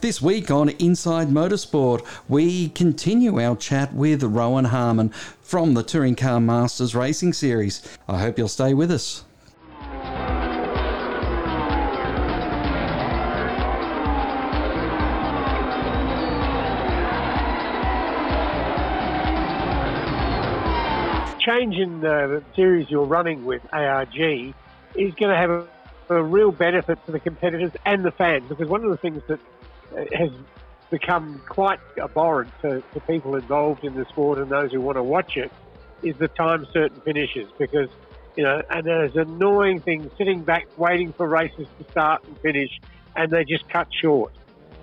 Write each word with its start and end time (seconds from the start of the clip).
This 0.00 0.22
week 0.22 0.50
on 0.50 0.70
Inside 0.70 1.28
Motorsport, 1.28 2.06
we 2.26 2.70
continue 2.70 3.38
our 3.38 3.54
chat 3.54 3.92
with 3.92 4.22
Rowan 4.22 4.64
Harmon 4.64 5.10
from 5.42 5.74
the 5.74 5.82
Touring 5.82 6.16
Car 6.16 6.40
Masters 6.40 6.94
Racing 6.94 7.34
Series. 7.34 7.82
I 8.08 8.18
hope 8.18 8.38
you'll 8.38 8.48
stay 8.48 8.72
with 8.72 8.90
us. 8.90 9.24
change 21.40 21.76
in 21.76 22.00
the 22.00 22.42
series 22.54 22.88
you're 22.90 23.04
running 23.04 23.44
with 23.44 23.62
ARG 23.72 24.14
is 24.16 25.14
going 25.14 25.30
to 25.30 25.36
have 25.36 25.50
a, 25.50 26.22
real 26.22 26.52
benefit 26.52 26.98
for 27.06 27.12
the 27.12 27.20
competitors 27.20 27.70
and 27.86 28.04
the 28.04 28.10
fans 28.10 28.48
because 28.48 28.68
one 28.68 28.84
of 28.84 28.90
the 28.90 28.96
things 28.96 29.22
that 29.28 29.38
uh, 29.40 29.59
has 30.12 30.30
become 30.90 31.40
quite 31.48 31.78
abhorrent 32.02 32.50
to, 32.62 32.82
to 32.92 33.00
people 33.00 33.36
involved 33.36 33.84
in 33.84 33.94
the 33.94 34.04
sport 34.06 34.38
and 34.38 34.50
those 34.50 34.72
who 34.72 34.80
want 34.80 34.96
to 34.96 35.02
watch 35.02 35.36
it 35.36 35.52
is 36.02 36.16
the 36.18 36.28
time 36.28 36.66
certain 36.72 37.00
finishes. 37.02 37.50
Because 37.58 37.88
you 38.36 38.44
know 38.44 38.62
and 38.70 38.86
there's 38.86 39.16
annoying 39.16 39.80
things 39.80 40.10
sitting 40.16 40.42
back 40.42 40.66
waiting 40.76 41.12
for 41.12 41.28
races 41.28 41.66
to 41.78 41.90
start 41.90 42.24
and 42.24 42.38
finish 42.38 42.70
and 43.16 43.30
they 43.30 43.44
just 43.44 43.68
cut 43.68 43.88
short. 44.00 44.32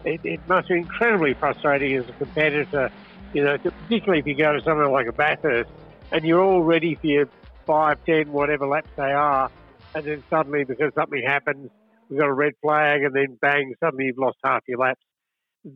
It, 0.03 0.21
it 0.23 0.39
must 0.47 0.67
be 0.67 0.75
incredibly 0.75 1.33
frustrating 1.33 1.95
as 1.95 2.07
a 2.07 2.13
competitor 2.13 2.89
you 3.33 3.43
know 3.43 3.57
particularly 3.57 4.19
if 4.19 4.27
you 4.27 4.35
go 4.35 4.53
to 4.53 4.61
somewhere 4.61 4.89
like 4.89 5.07
a 5.07 5.13
Bathurst 5.13 5.69
and 6.11 6.25
you're 6.25 6.41
all 6.41 6.61
ready 6.61 6.95
for 6.95 7.07
your 7.07 7.29
five, 7.67 8.03
ten, 8.05 8.31
whatever 8.31 8.65
laps 8.65 8.89
they 8.95 9.11
are, 9.11 9.51
and 9.93 10.05
then 10.05 10.23
suddenly 10.29 10.63
because 10.63 10.93
something 10.95 11.21
happens, 11.23 11.69
we've 12.09 12.19
got 12.19 12.27
a 12.27 12.33
red 12.33 12.53
flag, 12.61 13.03
and 13.03 13.15
then 13.15 13.37
bang, 13.41 13.73
suddenly 13.83 14.05
you've 14.05 14.17
lost 14.17 14.37
half 14.43 14.61
your 14.67 14.79
laps. 14.79 15.01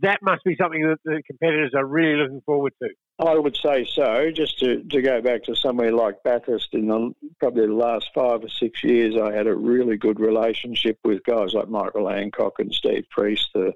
That 0.02 0.20
must 0.22 0.44
be 0.46 0.56
something 0.56 0.82
that 0.84 1.00
the 1.04 1.22
competitors 1.28 1.74
are 1.76 1.86
really 1.86 2.16
looking 2.22 2.42
forward 2.46 2.74
to. 2.82 2.90
I 3.20 3.36
would 3.36 3.58
say 3.58 3.86
so. 3.86 4.32
Just 4.32 4.60
to, 4.60 4.84
to 4.84 5.02
go 5.02 5.22
back 5.22 5.44
to 5.44 5.56
somewhere 5.56 5.92
like 5.92 6.24
Bathurst, 6.24 6.74
in 6.74 6.88
the, 6.88 7.12
probably 7.40 7.68
the 7.68 7.74
last 7.74 8.10
five 8.16 8.44
or 8.44 8.50
six 8.50 8.84
years, 8.84 9.16
I 9.22 9.34
had 9.34 9.48
a 9.48 9.56
really 9.56 9.98
good 9.98 10.20
relationship 10.20 10.98
with 11.04 11.24
guys 11.24 11.54
like 11.54 11.68
Michael 11.68 12.10
Hancock 12.10 12.54
and 12.60 12.74
Steve 12.74 13.06
Priest, 13.12 13.50
the 13.54 13.74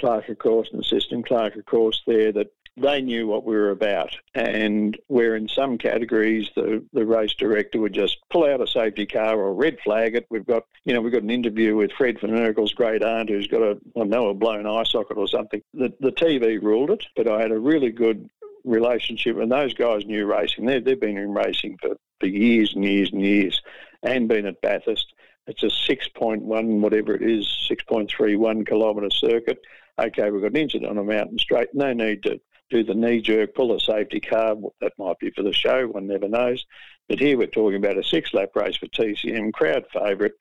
clerk 0.00 0.28
of 0.28 0.38
course 0.38 0.70
and 0.72 0.82
assistant 0.82 1.26
clerk 1.26 1.54
of 1.56 1.64
course 1.66 2.02
there 2.06 2.32
that 2.32 2.46
they 2.80 3.00
knew 3.00 3.26
what 3.26 3.44
we 3.44 3.54
were 3.54 3.70
about. 3.70 4.16
And 4.34 4.98
where 5.08 5.36
in 5.36 5.48
some 5.48 5.78
categories 5.78 6.48
the, 6.54 6.84
the 6.92 7.04
race 7.04 7.34
director 7.34 7.80
would 7.80 7.92
just 7.92 8.18
pull 8.30 8.44
out 8.44 8.60
a 8.60 8.66
safety 8.66 9.06
car 9.06 9.38
or 9.38 9.54
red 9.54 9.78
flag 9.80 10.14
it. 10.14 10.26
We've 10.30 10.46
got, 10.46 10.64
you 10.84 10.94
know, 10.94 11.00
we've 11.00 11.12
got 11.12 11.22
an 11.22 11.30
interview 11.30 11.76
with 11.76 11.92
Fred 11.92 12.20
Van 12.20 12.30
Erkel's 12.30 12.72
great 12.72 13.02
aunt 13.02 13.28
who's 13.28 13.46
got 13.46 13.62
a, 13.62 13.78
I 13.98 14.04
know, 14.04 14.28
a 14.28 14.34
blown 14.34 14.66
eye 14.66 14.84
socket 14.84 15.16
or 15.16 15.28
something. 15.28 15.62
The, 15.74 15.92
the 16.00 16.12
TV 16.12 16.60
ruled 16.62 16.90
it, 16.90 17.04
but 17.16 17.28
I 17.28 17.40
had 17.40 17.52
a 17.52 17.58
really 17.58 17.90
good 17.90 18.28
relationship, 18.64 19.38
and 19.38 19.50
those 19.50 19.74
guys 19.74 20.04
knew 20.06 20.26
racing. 20.26 20.66
They've, 20.66 20.84
they've 20.84 21.00
been 21.00 21.16
in 21.16 21.32
racing 21.32 21.78
for, 21.80 21.96
for 22.18 22.26
years 22.26 22.74
and 22.74 22.84
years 22.84 23.12
and 23.12 23.22
years 23.22 23.60
and 24.02 24.28
been 24.28 24.46
at 24.46 24.60
Bathurst. 24.60 25.12
It's 25.46 25.62
a 25.62 25.66
6.1, 25.66 26.80
whatever 26.80 27.14
it 27.14 27.22
is, 27.22 27.46
6.31 27.70 28.66
kilometre 28.66 29.10
circuit. 29.10 29.58
Okay, 29.98 30.30
we've 30.30 30.42
got 30.42 30.52
an 30.52 30.56
incident 30.56 30.90
on 30.90 30.98
a 30.98 31.04
mountain 31.04 31.38
straight. 31.38 31.68
No 31.74 31.92
need 31.92 32.22
to 32.22 32.40
do 32.70 32.84
the 32.84 32.94
knee 32.94 33.20
jerk, 33.20 33.54
pull 33.54 33.74
a 33.74 33.80
safety 33.80 34.20
car. 34.20 34.56
That 34.80 34.92
might 34.98 35.18
be 35.18 35.30
for 35.30 35.42
the 35.42 35.52
show, 35.52 35.86
one 35.88 36.06
never 36.06 36.28
knows. 36.28 36.64
But 37.08 37.18
here 37.18 37.36
we're 37.36 37.48
talking 37.48 37.76
about 37.76 37.98
a 37.98 38.04
six 38.04 38.32
lap 38.32 38.50
race 38.54 38.76
for 38.76 38.86
TCM, 38.86 39.52
crowd 39.52 39.84
favourite. 39.92 40.32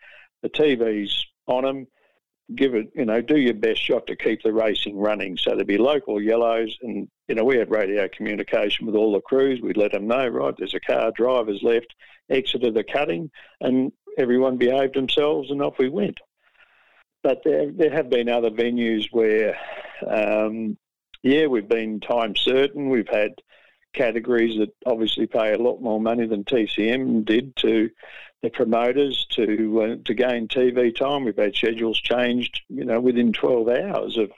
The 0.44 0.50
TV's 0.50 1.26
on 1.48 1.64
them. 1.64 1.88
Give 2.56 2.74
it, 2.74 2.92
you 2.96 3.06
know, 3.06 3.22
do 3.22 3.38
your 3.38 3.54
best 3.54 3.80
shot 3.82 4.08
to 4.08 4.16
keep 4.16 4.42
the 4.42 4.54
racing 4.54 4.98
running. 4.98 5.38
So 5.38 5.52
there'd 5.52 5.68
be 5.68 5.78
local 5.78 6.20
yellows, 6.20 6.76
and 6.82 7.08
you 7.28 7.36
know 7.36 7.44
we 7.44 7.58
had 7.58 7.70
radio 7.70 8.08
communication 8.08 8.88
with 8.88 8.96
all 8.96 9.14
the 9.14 9.22
crews. 9.22 9.62
We'd 9.62 9.78
let 9.78 9.92
them 9.92 10.08
know, 10.08 10.28
right? 10.28 10.56
There's 10.58 10.74
a 10.74 10.80
car, 10.80 11.12
drivers 11.12 11.62
left, 11.62 11.94
exited 12.30 12.74
the 12.74 12.84
cutting, 12.84 13.30
and 13.62 13.92
everyone 14.18 14.58
behaved 14.58 14.96
themselves, 14.96 15.52
and 15.52 15.62
off 15.62 15.78
we 15.78 15.90
went. 15.90 16.20
But 17.22 17.42
there, 17.44 17.72
there 17.72 17.92
have 17.92 18.10
been 18.10 18.30
other 18.30 18.50
venues 18.50 19.06
where 19.12 19.56
um, 20.08 20.78
yeah, 21.24 21.48
we've 21.48 21.68
been 21.68 22.00
time 22.00 22.36
certain. 22.36 22.90
We've 22.90 23.08
had 23.08 23.34
categories 23.94 24.58
that 24.60 24.74
obviously 24.86 25.28
pay 25.28 25.54
a 25.54 25.58
lot 25.58 25.82
more 25.82 26.00
money 26.00 26.28
than 26.28 26.44
TCM 26.44 27.26
did 27.26 27.56
to 27.58 27.90
the 28.42 28.50
promoters 28.50 29.26
to 29.32 29.82
uh, 29.82 29.96
to 30.06 30.14
gain 30.14 30.48
TV 30.48 30.96
time. 30.96 31.26
We've 31.26 31.36
had 31.36 31.56
schedules 31.56 32.00
changed, 32.00 32.62
you 32.70 32.86
know, 32.86 33.00
within 33.00 33.34
12 33.34 33.68
hours 33.68 34.18
of 34.18 34.32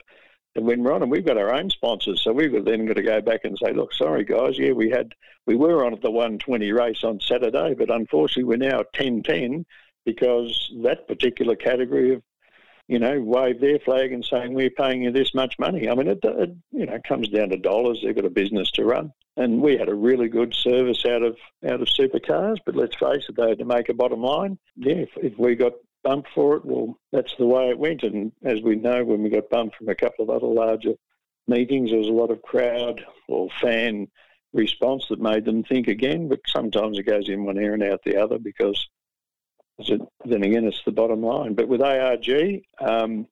when 0.54 0.82
we're 0.82 0.92
on, 0.92 1.02
and 1.02 1.10
we've 1.10 1.24
got 1.24 1.38
our 1.38 1.54
own 1.54 1.70
sponsors, 1.70 2.22
so 2.22 2.32
we've 2.32 2.64
then 2.64 2.84
got 2.86 2.96
to 2.96 3.02
go 3.02 3.22
back 3.22 3.40
and 3.44 3.58
say, 3.58 3.72
look, 3.72 3.94
sorry 3.94 4.24
guys, 4.24 4.58
yeah, 4.58 4.72
we 4.72 4.90
had 4.90 5.14
we 5.46 5.56
were 5.56 5.84
on 5.84 5.94
at 5.94 6.02
the 6.02 6.10
120 6.10 6.72
race 6.72 7.04
on 7.04 7.20
Saturday, 7.20 7.74
but 7.74 7.90
unfortunately 7.90 8.44
we're 8.44 8.56
now 8.56 8.80
at 8.80 8.92
10:10 8.92 9.64
because 10.04 10.70
that 10.82 11.06
particular 11.06 11.54
category 11.54 12.14
of 12.14 12.22
you 12.92 12.98
know, 12.98 13.18
wave 13.22 13.58
their 13.58 13.78
flag 13.78 14.12
and 14.12 14.22
saying 14.22 14.52
we're 14.52 14.68
paying 14.68 15.02
you 15.02 15.10
this 15.10 15.34
much 15.34 15.58
money. 15.58 15.88
I 15.88 15.94
mean, 15.94 16.08
it, 16.08 16.18
it 16.22 16.54
you 16.72 16.84
know 16.84 16.98
comes 17.08 17.26
down 17.30 17.48
to 17.48 17.56
dollars. 17.56 18.02
They've 18.02 18.14
got 18.14 18.26
a 18.26 18.30
business 18.30 18.70
to 18.72 18.84
run, 18.84 19.14
and 19.38 19.62
we 19.62 19.78
had 19.78 19.88
a 19.88 19.94
really 19.94 20.28
good 20.28 20.52
service 20.52 21.06
out 21.06 21.22
of 21.22 21.38
out 21.66 21.80
of 21.80 21.88
supercars. 21.88 22.58
But 22.66 22.76
let's 22.76 22.94
face 22.96 23.24
it, 23.30 23.36
they 23.36 23.48
had 23.48 23.60
to 23.60 23.64
make 23.64 23.88
a 23.88 23.94
bottom 23.94 24.20
line. 24.20 24.58
Yeah, 24.76 24.96
if, 24.96 25.08
if 25.16 25.38
we 25.38 25.54
got 25.54 25.72
bumped 26.04 26.28
for 26.34 26.56
it, 26.56 26.66
well, 26.66 26.98
that's 27.12 27.34
the 27.38 27.46
way 27.46 27.70
it 27.70 27.78
went. 27.78 28.02
And 28.02 28.30
as 28.44 28.60
we 28.60 28.76
know, 28.76 29.02
when 29.04 29.22
we 29.22 29.30
got 29.30 29.48
bumped 29.48 29.76
from 29.76 29.88
a 29.88 29.94
couple 29.94 30.24
of 30.24 30.30
other 30.30 30.52
larger 30.52 30.92
meetings, 31.48 31.88
there 31.88 31.98
was 31.98 32.08
a 32.08 32.12
lot 32.12 32.30
of 32.30 32.42
crowd 32.42 33.02
or 33.26 33.48
fan 33.62 34.06
response 34.52 35.06
that 35.08 35.18
made 35.18 35.46
them 35.46 35.64
think 35.64 35.88
again. 35.88 36.28
But 36.28 36.40
sometimes 36.46 36.98
it 36.98 37.06
goes 37.06 37.30
in 37.30 37.46
one 37.46 37.56
ear 37.56 37.72
and 37.72 37.82
out 37.82 38.02
the 38.04 38.22
other 38.22 38.38
because 38.38 38.86
then 39.78 40.42
again, 40.42 40.64
it's 40.64 40.82
the 40.84 40.92
bottom 40.92 41.22
line. 41.22 41.54
But 41.54 41.68
with 41.68 41.82
ARG, 41.82 42.62
um, 42.80 43.26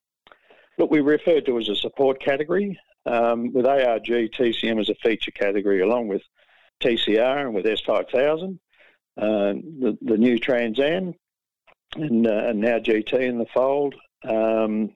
what 0.77 0.91
we 0.91 1.01
refer 1.01 1.41
to 1.41 1.59
as 1.59 1.69
a 1.69 1.77
support 1.77 2.21
category. 2.21 2.79
Um, 3.07 3.53
with 3.53 3.67
ARG, 3.67 4.07
TCM 4.07 4.81
is 4.81 4.89
a 4.89 4.95
feature 4.97 5.31
category 5.31 5.81
along 5.81 6.09
with 6.09 6.23
TCR 6.81 7.47
and 7.47 7.55
with 7.55 7.67
S5000, 7.67 8.59
uh, 9.17 9.53
the, 9.53 9.99
the 10.03 10.17
new 10.17 10.39
Trans 10.39 10.79
Am, 10.81 11.15
and, 11.97 12.27
uh, 12.27 12.45
and 12.47 12.61
now 12.61 12.79
GT 12.79 13.21
in 13.21 13.39
the 13.39 13.47
fold. 13.53 13.95
Um, 14.25 14.95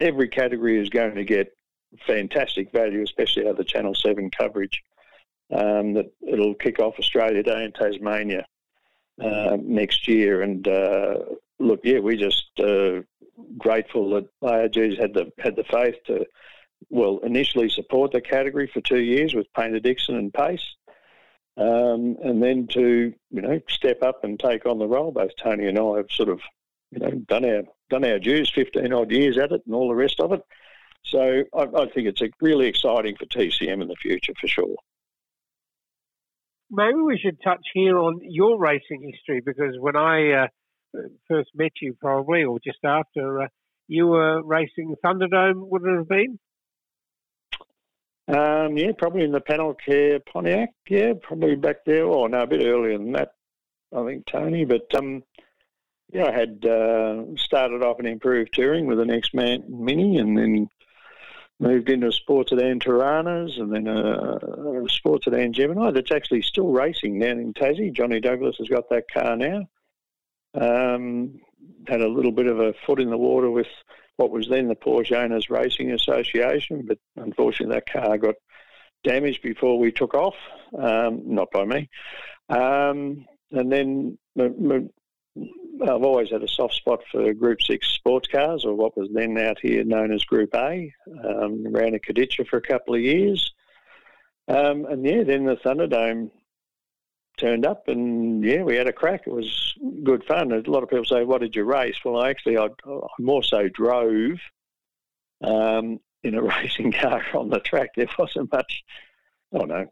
every 0.00 0.28
category 0.28 0.78
is 0.80 0.90
going 0.90 1.14
to 1.14 1.24
get 1.24 1.56
fantastic 2.06 2.72
value, 2.72 3.02
especially 3.02 3.44
out 3.44 3.52
of 3.52 3.56
the 3.56 3.64
Channel 3.64 3.94
7 3.94 4.30
coverage. 4.30 4.82
Um, 5.50 5.92
that 5.94 6.10
it'll 6.26 6.54
kick 6.54 6.78
off 6.78 6.98
Australia 6.98 7.42
Day 7.42 7.64
in 7.64 7.72
Tasmania 7.72 8.46
uh, 9.20 9.56
next 9.60 10.08
year. 10.08 10.42
And 10.42 10.66
uh, 10.66 11.18
look, 11.58 11.80
yeah, 11.84 11.98
we're 11.98 12.16
just 12.16 12.46
uh, 12.58 13.02
grateful 13.58 14.10
that 14.10 14.28
ARG's 14.42 14.98
had 14.98 15.14
the 15.14 15.32
had 15.38 15.56
the 15.56 15.64
faith 15.64 15.96
to, 16.06 16.26
well, 16.88 17.18
initially 17.18 17.68
support 17.68 18.12
the 18.12 18.20
category 18.20 18.66
for 18.66 18.80
two 18.80 19.00
years 19.00 19.34
with 19.34 19.52
Paynter 19.54 19.80
Dixon 19.80 20.16
and 20.16 20.32
Pace. 20.32 20.76
Um, 21.58 22.16
and 22.22 22.42
then 22.42 22.66
to 22.68 23.12
you 23.30 23.42
know 23.42 23.60
step 23.68 24.02
up 24.02 24.24
and 24.24 24.40
take 24.40 24.64
on 24.64 24.78
the 24.78 24.88
role. 24.88 25.12
Both 25.12 25.32
Tony 25.36 25.66
and 25.66 25.78
I 25.78 25.98
have 25.98 26.10
sort 26.10 26.30
of 26.30 26.40
you 26.90 27.00
know 27.00 27.10
done 27.10 27.44
our 27.44 27.62
done 27.90 28.04
our 28.04 28.18
dues, 28.18 28.50
fifteen 28.50 28.92
odd 28.92 29.10
years 29.10 29.36
at 29.36 29.52
it, 29.52 29.62
and 29.66 29.74
all 29.74 29.88
the 29.88 29.94
rest 29.94 30.18
of 30.18 30.32
it. 30.32 30.42
So 31.04 31.44
I, 31.52 31.62
I 31.62 31.86
think 31.90 32.08
it's 32.08 32.22
really 32.40 32.68
exciting 32.68 33.16
for 33.16 33.26
TCM 33.26 33.82
in 33.82 33.88
the 33.88 33.96
future 33.96 34.32
for 34.40 34.48
sure 34.48 34.76
maybe 36.72 36.98
we 36.98 37.18
should 37.18 37.40
touch 37.42 37.64
here 37.74 37.98
on 37.98 38.20
your 38.22 38.58
racing 38.58 39.12
history 39.12 39.42
because 39.44 39.76
when 39.78 39.94
I 39.94 40.44
uh, 40.44 40.46
first 41.28 41.50
met 41.54 41.72
you, 41.80 41.94
probably 42.00 42.44
or 42.44 42.58
just 42.58 42.78
after, 42.84 43.42
uh, 43.42 43.48
you 43.88 44.06
were 44.06 44.42
racing 44.42 44.94
Thunderdome. 45.04 45.68
Would 45.68 45.82
it 45.82 45.96
have 45.98 46.08
been? 46.08 46.38
Um, 48.28 48.76
yeah, 48.78 48.92
probably 48.96 49.24
in 49.24 49.32
the 49.32 49.40
panel 49.40 49.74
care 49.74 50.20
Pontiac. 50.20 50.70
Yeah, 50.88 51.12
probably 51.20 51.56
back 51.56 51.84
there. 51.84 52.06
Oh 52.06 52.26
no, 52.26 52.42
a 52.42 52.46
bit 52.46 52.64
earlier 52.64 52.96
than 52.96 53.12
that. 53.12 53.32
I 53.94 54.04
think 54.06 54.26
Tony, 54.26 54.64
but 54.64 54.92
um, 54.94 55.22
yeah, 56.12 56.26
I 56.26 56.32
had 56.32 56.64
uh, 56.64 57.24
started 57.36 57.82
off 57.82 58.00
in 58.00 58.06
improved 58.06 58.54
touring 58.54 58.86
with 58.86 59.00
an 59.00 59.10
X-Man 59.10 59.64
Mini, 59.68 60.18
and 60.18 60.38
then 60.38 60.68
moved 61.62 61.88
into 61.88 62.08
a 62.08 62.12
sport 62.12 62.48
sedan 62.48 62.80
Toranas 62.80 63.58
and 63.58 63.72
then 63.72 63.86
a, 63.86 64.84
a 64.84 64.88
sport 64.88 65.22
sedan 65.22 65.52
Gemini 65.52 65.92
that's 65.92 66.10
actually 66.10 66.42
still 66.42 66.72
racing 66.72 67.20
down 67.20 67.38
in 67.38 67.54
Tassie. 67.54 67.92
Johnny 67.92 68.20
Douglas 68.20 68.56
has 68.58 68.68
got 68.68 68.90
that 68.90 69.04
car 69.10 69.36
now. 69.36 69.68
Um, 70.54 71.40
had 71.86 72.00
a 72.00 72.08
little 72.08 72.32
bit 72.32 72.46
of 72.46 72.58
a 72.58 72.74
foot 72.84 73.00
in 73.00 73.10
the 73.10 73.16
water 73.16 73.50
with 73.50 73.68
what 74.16 74.30
was 74.30 74.48
then 74.48 74.68
the 74.68 74.74
Porsche 74.74 75.16
Owners 75.16 75.48
Racing 75.48 75.92
Association, 75.92 76.84
but 76.86 76.98
unfortunately 77.16 77.74
that 77.74 77.90
car 77.90 78.18
got 78.18 78.34
damaged 79.04 79.42
before 79.42 79.78
we 79.78 79.92
took 79.92 80.14
off, 80.14 80.34
um, 80.78 81.22
not 81.24 81.50
by 81.52 81.64
me. 81.64 81.88
Um, 82.48 83.24
and 83.52 83.70
then 83.70 84.18
I've 85.82 86.04
always 86.04 86.30
had 86.30 86.42
a 86.42 86.48
soft 86.48 86.74
spot 86.74 87.02
for 87.10 87.32
Group 87.34 87.62
6 87.62 87.86
sports 87.86 88.28
cars, 88.28 88.64
or 88.64 88.74
what 88.74 88.96
was 88.96 89.08
then 89.12 89.36
out 89.38 89.58
here 89.60 89.84
known 89.84 90.12
as 90.12 90.24
Group 90.24 90.54
A. 90.54 90.92
Um, 91.24 91.72
ran 91.72 91.94
a 91.94 91.98
Kadicha 91.98 92.46
for 92.46 92.56
a 92.56 92.62
couple 92.62 92.94
of 92.94 93.00
years. 93.00 93.52
Um, 94.48 94.86
and 94.86 95.04
yeah, 95.04 95.22
then 95.24 95.44
the 95.44 95.56
Thunderdome 95.56 96.30
turned 97.38 97.66
up, 97.66 97.88
and 97.88 98.44
yeah, 98.44 98.62
we 98.62 98.76
had 98.76 98.88
a 98.88 98.92
crack. 98.92 99.26
It 99.26 99.32
was 99.32 99.74
good 100.02 100.24
fun. 100.24 100.52
A 100.52 100.70
lot 100.70 100.82
of 100.82 100.90
people 100.90 101.04
say, 101.04 101.24
"What 101.24 101.40
did 101.40 101.56
you 101.56 101.64
race?" 101.64 101.96
Well, 102.04 102.22
actually, 102.22 102.58
I, 102.58 102.66
I 102.66 102.98
more 103.18 103.42
so 103.42 103.68
drove 103.68 104.38
um, 105.42 106.00
in 106.22 106.34
a 106.34 106.42
racing 106.62 106.92
car 106.92 107.24
on 107.34 107.50
the 107.50 107.60
track. 107.60 107.90
There 107.96 108.08
wasn't 108.18 108.52
much, 108.52 108.82
I 109.54 109.58
don't 109.58 109.68
know, 109.68 109.86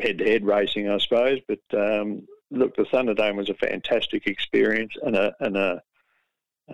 head-to-head 0.00 0.44
racing, 0.44 0.88
I 0.88 0.98
suppose. 0.98 1.40
But 1.46 1.60
um, 1.72 2.26
look, 2.50 2.76
the 2.76 2.84
Thunderdome 2.84 3.36
was 3.36 3.50
a 3.50 3.54
fantastic 3.54 4.26
experience 4.26 4.92
and 5.02 5.16
a 5.16 5.34
and 5.40 5.56
a 5.56 5.82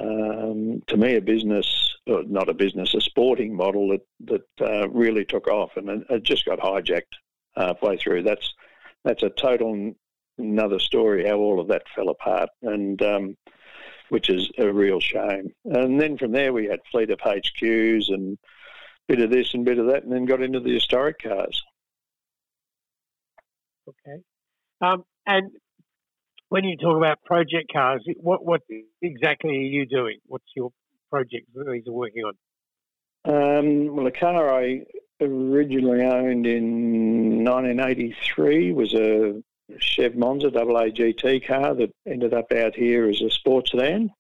um, 0.00 0.82
to 0.88 0.96
me 0.96 1.16
a 1.16 1.20
business, 1.20 1.94
not 2.06 2.48
a 2.48 2.54
business, 2.54 2.94
a 2.94 3.00
sporting 3.00 3.54
model 3.54 3.88
that 3.88 4.06
that 4.58 4.66
uh, 4.66 4.88
really 4.88 5.24
took 5.24 5.48
off, 5.48 5.76
and 5.76 6.04
it 6.10 6.22
just 6.22 6.44
got 6.44 6.58
hijacked 6.58 7.14
halfway 7.56 7.96
through. 7.96 8.22
That's 8.22 8.54
that's 9.04 9.22
a 9.22 9.30
total 9.30 9.94
another 10.38 10.80
story 10.80 11.26
how 11.28 11.36
all 11.36 11.60
of 11.60 11.68
that 11.68 11.84
fell 11.94 12.08
apart, 12.08 12.50
and 12.62 13.00
um, 13.02 13.36
which 14.08 14.28
is 14.28 14.50
a 14.58 14.72
real 14.72 15.00
shame. 15.00 15.52
And 15.64 16.00
then 16.00 16.18
from 16.18 16.32
there 16.32 16.52
we 16.52 16.66
had 16.66 16.80
fleet 16.90 17.10
of 17.10 17.18
HQs 17.18 18.08
and 18.08 18.38
bit 19.06 19.20
of 19.20 19.30
this 19.30 19.54
and 19.54 19.64
bit 19.64 19.78
of 19.78 19.86
that, 19.86 20.02
and 20.02 20.12
then 20.12 20.24
got 20.24 20.42
into 20.42 20.60
the 20.60 20.74
historic 20.74 21.20
cars. 21.22 21.62
Okay. 23.88 24.22
Um, 24.80 25.04
and 25.26 25.50
when 26.54 26.62
you 26.62 26.76
talk 26.76 26.96
about 26.96 27.20
project 27.24 27.72
cars, 27.72 28.00
what 28.20 28.44
what 28.44 28.60
exactly 29.02 29.56
are 29.56 29.70
you 29.76 29.86
doing? 29.86 30.18
What's 30.26 30.46
your 30.54 30.70
project 31.10 31.48
that 31.52 31.82
you're 31.84 31.92
working 31.92 32.22
on? 32.22 32.34
Um, 33.24 33.96
well, 33.96 34.04
the 34.04 34.12
car 34.12 34.54
I 34.54 34.84
originally 35.20 36.02
owned 36.02 36.46
in 36.46 37.42
1983 37.42 38.72
was 38.72 38.94
a 38.94 39.42
Chev 39.80 40.14
Monza 40.14 40.46
AA 40.46 40.90
GT 40.94 41.44
car 41.44 41.74
that 41.74 41.92
ended 42.06 42.32
up 42.32 42.52
out 42.52 42.76
here 42.76 43.08
as 43.08 43.20
a 43.20 43.30
sports 43.30 43.72
sedan. 43.72 44.10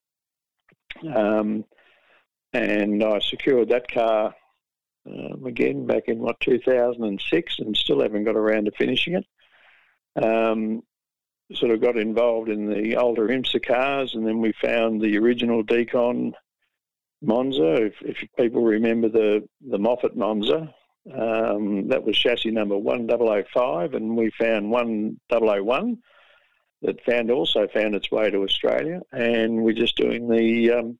Um, 1.14 1.64
and 2.52 3.04
I 3.04 3.20
secured 3.20 3.68
that 3.68 3.88
car 3.88 4.34
um, 5.06 5.46
again 5.46 5.86
back 5.86 6.08
in 6.08 6.18
what 6.18 6.40
2006, 6.40 7.58
and 7.60 7.76
still 7.76 8.02
haven't 8.02 8.24
got 8.24 8.34
around 8.34 8.64
to 8.64 8.72
finishing 8.72 9.14
it. 9.14 9.26
Um, 10.20 10.82
sort 11.54 11.72
of 11.72 11.80
got 11.80 11.96
involved 11.96 12.48
in 12.48 12.68
the 12.68 12.96
older 12.96 13.28
IMSA 13.28 13.64
cars, 13.64 14.14
and 14.14 14.26
then 14.26 14.40
we 14.40 14.52
found 14.52 15.00
the 15.00 15.16
original 15.18 15.64
DeKon 15.64 16.32
Monza. 17.22 17.86
If, 17.86 17.94
if 18.02 18.16
people 18.36 18.64
remember 18.64 19.08
the 19.08 19.48
the 19.68 19.78
Moffat 19.78 20.16
Monza, 20.16 20.74
um, 21.12 21.88
that 21.88 22.04
was 22.04 22.18
chassis 22.18 22.50
number 22.50 22.76
1005, 22.78 23.94
and 23.94 24.16
we 24.16 24.30
found 24.38 24.70
1001 24.70 25.98
that 26.82 27.04
found 27.04 27.30
also 27.30 27.66
found 27.68 27.94
its 27.94 28.10
way 28.10 28.30
to 28.30 28.42
Australia, 28.42 29.00
and 29.12 29.62
we're 29.62 29.72
just 29.72 29.96
doing 29.96 30.28
the 30.28 30.70
um, 30.70 30.98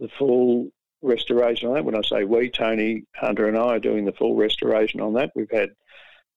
the 0.00 0.08
full 0.18 0.68
restoration 1.02 1.68
on 1.68 1.74
that. 1.74 1.84
When 1.84 1.96
I 1.96 2.02
say 2.02 2.24
we, 2.24 2.50
Tony 2.50 3.04
Hunter 3.14 3.48
and 3.48 3.56
I 3.56 3.76
are 3.76 3.80
doing 3.80 4.04
the 4.04 4.12
full 4.12 4.36
restoration 4.36 5.00
on 5.00 5.14
that. 5.14 5.30
We've 5.34 5.50
had 5.50 5.70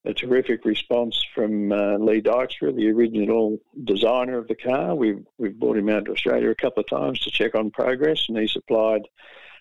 a 0.06 0.14
terrific 0.14 0.66
response 0.66 1.24
from 1.34 1.72
uh, 1.72 1.98
Lee 1.98 2.22
Dykstra, 2.22 2.76
the 2.76 2.90
original 2.90 3.58
designer 3.84 4.38
of 4.38 4.48
the 4.48 4.56
car. 4.56 4.96
We've 4.96 5.26
we've 5.38 5.60
brought 5.60 5.78
him 5.78 5.90
out 5.90 6.06
to 6.06 6.12
Australia 6.12 6.50
a 6.50 6.56
couple 6.56 6.82
of 6.82 6.90
times 6.90 7.20
to 7.22 7.32
check 7.32 7.56
on 7.56 7.72
progress, 7.72 8.26
and 8.30 8.38
he 8.38 8.48
supplied 8.48 9.02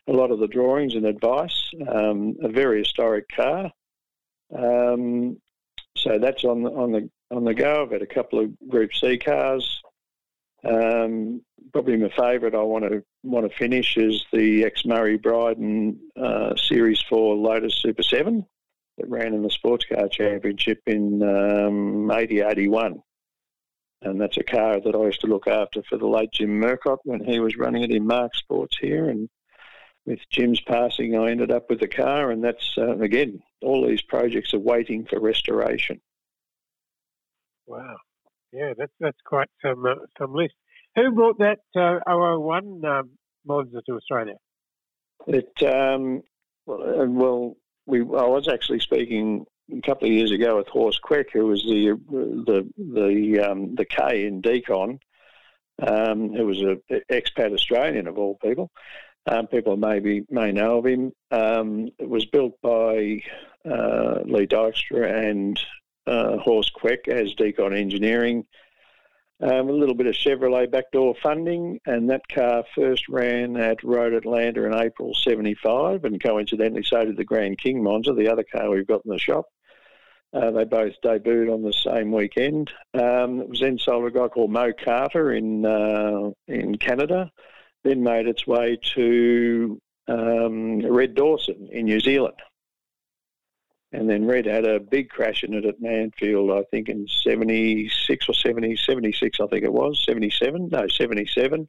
a 0.06 0.12
lot 0.12 0.31
of 0.31 0.38
the 0.38 0.46
drawings 0.46 0.94
and 0.94 1.06
advice. 1.06 1.70
Um, 1.88 2.37
a 2.43 2.49
very 2.49 2.81
historic 2.81 3.29
car. 3.29 3.70
Um, 4.56 5.38
so 5.96 6.19
that's 6.19 6.44
on 6.44 6.62
the 6.62 6.70
on 6.70 6.93
the 6.93 7.11
on 7.31 7.44
the 7.44 7.55
go. 7.55 7.82
I've 7.82 7.93
had 7.93 8.02
a 8.02 8.06
couple 8.06 8.41
of 8.41 8.50
Group 8.69 8.94
C 8.94 9.19
cars. 9.19 9.81
Um, 10.62 11.43
probably 11.73 11.96
my 11.96 12.08
favourite 12.08 12.55
I 12.55 12.62
want 12.62 12.85
to 12.85 13.02
want 13.23 13.50
to 13.50 13.56
finish 13.56 13.96
is 13.96 14.25
the 14.32 14.64
ex 14.64 14.85
Murray 14.85 15.17
Bryden 15.17 15.99
uh, 16.20 16.55
Series 16.56 17.02
Four 17.08 17.37
Lotus 17.37 17.76
Super 17.76 18.02
Seven 18.02 18.46
that 18.99 19.08
ran 19.08 19.35
in 19.35 19.43
the 19.43 19.50
Sports 19.50 19.85
Car 19.87 20.08
Championship 20.08 20.81
in 20.87 21.23
um, 21.23 22.11
80 22.11 22.41
81. 22.41 23.02
And 24.02 24.20
that's 24.20 24.37
a 24.37 24.44
car 24.44 24.81
that 24.81 24.94
I 24.94 25.05
used 25.06 25.23
to 25.23 25.26
look 25.26 25.46
after 25.46 25.82
for 25.82 25.96
the 25.96 26.06
late 26.06 26.31
Jim 26.32 26.61
Murcott 26.61 26.99
when 27.05 27.25
he 27.25 27.41
was 27.41 27.56
running 27.56 27.82
it 27.82 27.91
in 27.91 28.06
Mark 28.06 28.35
Sports 28.35 28.76
here. 28.79 29.08
And 29.08 29.31
with 30.05 30.19
Jim's 30.31 30.61
passing, 30.61 31.17
I 31.17 31.31
ended 31.31 31.50
up 31.50 31.70
with 31.70 31.81
the 31.81 31.88
car, 31.88 32.31
and 32.31 32.44
that's 32.44 32.75
uh, 32.76 32.99
again 32.99 33.43
all 33.62 33.87
these 33.87 34.02
projects 34.02 34.52
are 34.52 34.58
waiting 34.58 35.06
for 35.06 35.19
restoration. 35.19 36.00
Wow, 37.67 37.96
yeah, 38.52 38.75
that's 38.76 38.93
that's 39.00 39.20
quite 39.25 39.49
some 39.62 39.87
uh, 39.87 39.94
some 40.19 40.35
list. 40.35 40.55
Who 40.96 41.11
brought 41.12 41.38
that 41.38 41.61
uh, 41.75 42.00
001 42.06 42.85
um, 42.85 43.11
Monza 43.46 43.81
to 43.87 43.94
Australia? 43.94 44.35
It 45.26 45.50
um, 45.62 46.23
well, 46.67 47.00
uh, 47.00 47.06
well, 47.06 47.56
we 47.86 48.00
I 48.00 48.26
was 48.26 48.48
actually 48.48 48.81
speaking 48.81 49.46
a 49.72 49.81
couple 49.81 50.06
of 50.06 50.12
years 50.12 50.31
ago 50.31 50.56
with 50.56 50.69
Horst 50.69 51.00
Kwech, 51.02 51.31
who 51.32 51.46
was 51.46 51.62
the 51.62 51.98
the 52.08 52.69
the 52.78 53.40
um, 53.40 53.75
the 53.75 53.84
K 53.84 54.26
in 54.26 54.42
DeKon, 54.42 54.98
um, 55.82 56.32
who 56.34 56.46
was 56.46 56.60
an 56.60 56.81
expat 57.10 57.52
Australian 57.52 58.06
of 58.06 58.19
all 58.19 58.36
people, 58.36 58.70
um, 59.26 59.46
people 59.46 59.76
maybe 59.76 60.25
may 60.31 60.52
know 60.52 60.78
of 60.78 60.86
him. 60.86 61.12
Um, 61.31 61.88
it 61.98 62.08
was 62.08 62.26
built 62.26 62.60
by 62.60 63.22
uh, 63.64 64.20
Lee 64.25 64.46
Dykstra 64.46 65.28
and 65.28 65.58
uh, 66.06 66.36
Horst 66.38 66.72
Kwech 66.75 67.08
as 67.08 67.34
DeKon 67.34 67.78
Engineering. 67.78 68.44
Um, 69.44 69.69
a 69.69 69.73
little 69.73 69.94
bit 69.94 70.06
of 70.06 70.14
Chevrolet 70.14 70.70
backdoor 70.70 71.14
funding, 71.23 71.79
and 71.85 72.08
that 72.08 72.26
car 72.29 72.64
first 72.75 73.08
ran 73.11 73.58
at 73.58 73.85
Road 73.85 74.14
Atlanta 74.14 74.64
in 74.64 74.73
April 74.73 75.14
75, 75.14 76.05
and 76.05 76.23
coincidentally, 76.23 76.82
so 76.82 77.05
did 77.05 77.19
the 77.19 77.25
Grand 77.25 77.58
King 77.58 77.82
Monza, 77.82 78.14
the 78.14 78.29
other 78.32 78.44
car 78.44 78.70
we've 78.70 78.87
got 78.87 79.02
in 79.05 79.11
the 79.11 79.19
shop. 79.19 79.44
Uh, 80.32 80.50
they 80.50 80.64
both 80.64 80.94
debuted 81.05 81.52
on 81.52 81.62
the 81.62 81.75
same 81.75 82.11
weekend. 82.11 82.73
Um, 82.94 83.41
it 83.41 83.49
was 83.49 83.61
then 83.61 83.79
sold 83.79 84.02
to 84.02 84.06
a 84.06 84.11
guy 84.23 84.29
called 84.29 84.50
Mo 84.50 84.73
Carter 84.73 85.32
in 85.32 85.67
uh, 85.67 86.31
in 86.49 86.79
Canada 86.79 87.31
then 87.85 88.02
made 88.02 88.26
its 88.26 88.46
way 88.46 88.79
to 88.94 89.81
um, 90.08 90.81
Red 90.81 91.15
Dawson 91.15 91.69
in 91.70 91.84
New 91.84 92.01
Zealand. 92.01 92.34
And 93.94 94.10
then 94.10 94.27
Red 94.27 94.46
had 94.46 94.67
a 94.67 94.81
big 94.81 95.08
crash 95.08 95.44
in 95.44 95.55
it 95.55 95.65
at 95.65 95.81
Manfeild, 95.81 96.53
I 96.53 96.65
think 96.65 96.89
in 96.89 97.06
76 97.06 98.29
or 98.29 98.34
70, 98.34 98.77
76, 98.77 99.39
I 99.39 99.46
think 99.46 99.63
it 99.63 99.72
was, 99.72 100.03
77, 100.05 100.69
no, 100.72 100.89
77. 100.89 101.69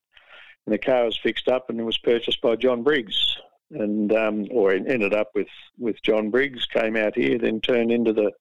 And 0.65 0.73
the 0.73 0.79
car 0.79 1.05
was 1.05 1.19
fixed 1.21 1.47
up 1.47 1.69
and 1.69 1.79
it 1.79 1.83
was 1.83 1.99
purchased 1.99 2.41
by 2.41 2.55
John 2.55 2.81
Briggs. 2.81 3.37
And, 3.69 4.11
um, 4.11 4.47
or 4.49 4.71
ended 4.71 5.13
up 5.13 5.29
with, 5.35 5.47
with 5.77 6.01
John 6.01 6.31
Briggs, 6.31 6.65
came 6.65 6.95
out 6.95 7.15
here, 7.15 7.37
then 7.37 7.61
turned 7.61 7.91
into 7.91 8.11
the, 8.11 8.31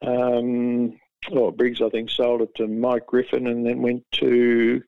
um, 0.00 0.96
well, 1.28 1.50
Briggs, 1.50 1.82
I 1.82 1.88
think, 1.88 2.08
sold 2.08 2.42
it 2.42 2.54
to 2.56 2.68
Mike 2.68 3.06
Griffin 3.06 3.48
and 3.48 3.66
then 3.66 3.82
went 3.82 4.04
to 4.12 4.80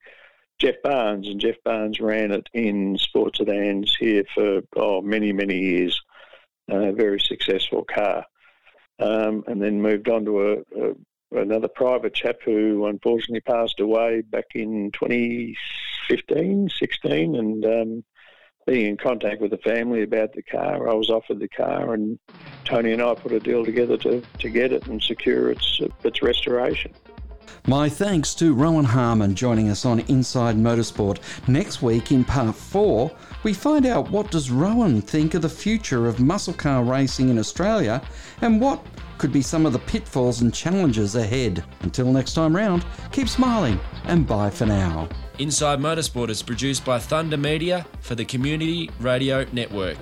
Jeff 0.60 0.76
Barnes, 0.84 1.28
and 1.28 1.40
Jeff 1.40 1.56
Barnes 1.64 1.98
ran 1.98 2.30
it 2.30 2.48
in 2.52 2.96
sports 2.96 3.38
sedans 3.38 3.96
here 3.98 4.22
for 4.34 4.60
oh, 4.76 5.02
many, 5.02 5.32
many 5.32 5.58
years. 5.58 6.00
A 6.68 6.92
very 6.92 7.20
successful 7.20 7.84
car. 7.84 8.24
Um, 8.98 9.44
and 9.48 9.60
then 9.60 9.82
moved 9.82 10.08
on 10.08 10.24
to 10.24 10.40
a, 10.40 10.52
a, 10.80 10.94
another 11.38 11.68
private 11.68 12.14
chap 12.14 12.36
who 12.44 12.86
unfortunately 12.86 13.40
passed 13.40 13.80
away 13.80 14.22
back 14.22 14.46
in 14.54 14.92
2015, 14.92 16.68
16, 16.68 17.34
and 17.34 17.64
um, 17.64 18.04
being 18.66 18.86
in 18.86 18.96
contact 18.96 19.40
with 19.40 19.50
the 19.50 19.58
family 19.58 20.02
about 20.02 20.32
the 20.32 20.42
car, 20.42 20.88
I 20.88 20.94
was 20.94 21.10
offered 21.10 21.40
the 21.40 21.48
car, 21.48 21.92
and 21.92 22.18
Tony 22.64 22.92
and 22.92 23.02
I 23.02 23.14
put 23.14 23.32
a 23.32 23.40
deal 23.40 23.64
together 23.64 23.96
to, 23.98 24.22
to 24.38 24.48
get 24.48 24.72
it 24.72 24.86
and 24.86 25.02
secure 25.02 25.50
its 25.50 25.80
its 26.02 26.22
restoration. 26.22 26.92
My 27.66 27.88
thanks 27.88 28.34
to 28.36 28.54
Rowan 28.54 28.84
Harmon 28.84 29.34
joining 29.34 29.70
us 29.70 29.84
on 29.84 30.00
Inside 30.00 30.56
Motorsport. 30.56 31.18
Next 31.48 31.82
week 31.82 32.12
in 32.12 32.24
part 32.24 32.54
4, 32.54 33.10
we 33.42 33.52
find 33.52 33.86
out 33.86 34.10
what 34.10 34.30
does 34.30 34.50
Rowan 34.50 35.00
think 35.00 35.34
of 35.34 35.42
the 35.42 35.48
future 35.48 36.06
of 36.06 36.20
muscle 36.20 36.54
car 36.54 36.84
racing 36.84 37.28
in 37.28 37.38
Australia 37.38 38.02
and 38.40 38.60
what 38.60 38.84
could 39.18 39.32
be 39.32 39.42
some 39.42 39.64
of 39.64 39.72
the 39.72 39.78
pitfalls 39.78 40.42
and 40.42 40.52
challenges 40.52 41.14
ahead. 41.14 41.64
Until 41.80 42.12
next 42.12 42.34
time 42.34 42.54
round, 42.54 42.84
keep 43.12 43.28
smiling 43.28 43.78
and 44.04 44.26
bye 44.26 44.50
for 44.50 44.66
now. 44.66 45.08
Inside 45.38 45.78
Motorsport 45.78 46.28
is 46.28 46.42
produced 46.42 46.84
by 46.84 46.98
Thunder 46.98 47.36
Media 47.36 47.86
for 48.00 48.14
the 48.14 48.24
Community 48.24 48.90
Radio 49.00 49.44
Network. 49.52 49.98